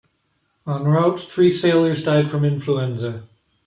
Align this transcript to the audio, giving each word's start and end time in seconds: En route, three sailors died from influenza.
En 0.65 0.85
route, 0.85 1.19
three 1.19 1.51
sailors 1.51 2.03
died 2.03 2.27
from 2.27 2.43
influenza. 2.43 3.27